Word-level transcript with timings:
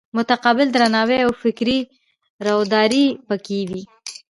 متقابل 0.17 0.67
درناوی 0.75 1.17
او 1.25 1.31
فکري 1.41 1.79
روداري 2.45 3.05
پکې 3.27 3.59
وي. 3.69 3.83